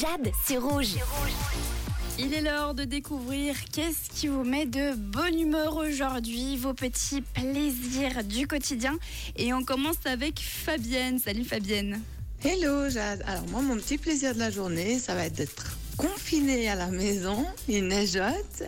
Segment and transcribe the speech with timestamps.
[0.00, 0.96] Jade, c'est rouge.
[2.18, 7.20] Il est l'heure de découvrir qu'est-ce qui vous met de bonne humeur aujourd'hui, vos petits
[7.20, 8.98] plaisirs du quotidien.
[9.36, 11.18] Et on commence avec Fabienne.
[11.18, 12.00] Salut Fabienne.
[12.42, 13.22] Hello Jade.
[13.26, 16.86] Alors moi, mon petit plaisir de la journée, ça va être d'être confinée à la
[16.88, 17.46] maison.
[17.68, 18.62] Il neigeote,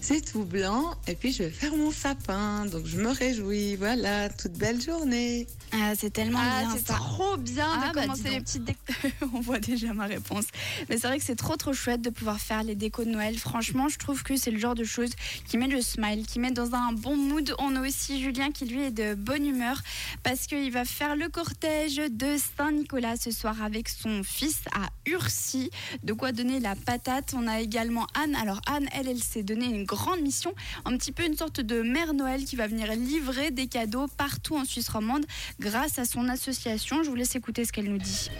[0.00, 0.94] c'est tout blanc.
[1.06, 2.66] Et puis je vais faire mon sapin.
[2.66, 3.76] Donc je me réjouis.
[3.76, 5.46] Voilà, toute belle journée.
[5.72, 8.78] Ah, c'est tellement Ah, bien c'est trop bien Ah, de bah, commencer les petites décos.
[9.34, 10.46] On voit déjà ma réponse.
[10.88, 13.38] Mais c'est vrai que c'est trop trop chouette de pouvoir faire les décos de Noël.
[13.38, 15.10] Franchement, je trouve que c'est le genre de choses
[15.46, 17.54] qui met le smile, qui met dans un bon mood.
[17.58, 19.82] On a aussi Julien qui lui est de bonne humeur
[20.22, 25.70] parce qu'il va faire le cortège de Saint-Nicolas ce soir avec son fils à Urcy.
[26.02, 27.34] De quoi donner la patate.
[27.36, 28.34] On a également Anne.
[28.36, 31.82] Alors Anne, elle, elle s'est donné une grande mission, un petit peu une sorte de
[31.82, 35.24] mère Noël qui va venir livrer des cadeaux partout en Suisse romande
[35.60, 37.02] grâce à son association.
[37.02, 38.30] Je vous laisse écouter ce qu'elle nous dit.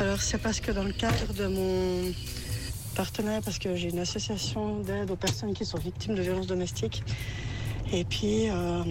[0.00, 2.12] Alors c'est parce que dans le cadre de mon
[2.94, 7.02] partenariat, parce que j'ai une association d'aide aux personnes qui sont victimes de violences domestiques,
[7.92, 8.82] et puis euh,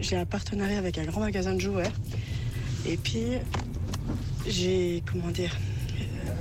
[0.00, 1.92] j'ai un partenariat avec un grand magasin de jouets,
[2.86, 3.38] et puis
[4.46, 5.54] j'ai, comment dire,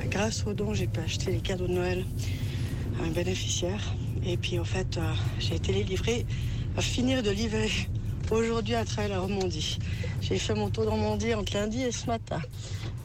[0.10, 2.06] grâce aux dons, j'ai pu acheter les cadeaux de Noël
[3.00, 3.94] à un bénéficiaire,
[4.26, 6.26] et puis en fait euh, j'ai été les livrer,
[6.78, 7.70] à finir de livrer
[8.32, 9.80] aujourd'hui à travers la Romandie.
[10.22, 12.42] J'ai fait mon tour de Romandie entre lundi et ce matin.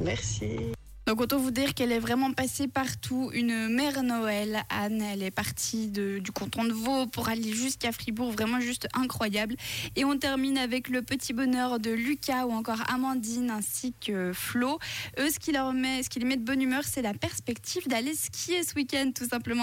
[0.00, 0.72] Merci.
[1.08, 4.62] Donc autant vous dire qu'elle est vraiment passée partout, une mère Noël.
[4.68, 9.56] Anne, elle est partie du canton de Vaud pour aller jusqu'à Fribourg, vraiment juste incroyable.
[9.96, 14.78] Et on termine avec le petit bonheur de Lucas ou encore Amandine ainsi que Flo.
[15.18, 17.88] Eux, ce qui, leur met, ce qui les met de bonne humeur, c'est la perspective
[17.88, 19.56] d'aller skier ce week-end tout simplement.